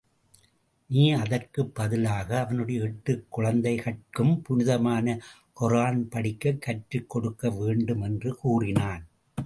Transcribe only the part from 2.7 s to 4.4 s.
எட்டு குழந்தைகட்டும்